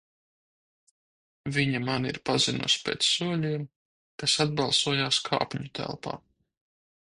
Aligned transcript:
Viņa 1.57 1.81
mani 1.89 2.09
ir 2.13 2.17
pazinusi 2.31 2.81
pēc 2.87 3.11
soļiem, 3.11 3.69
kas 4.23 4.39
atbalsojās 4.49 5.23
kāpņu 5.31 5.75
telpā. 5.83 6.19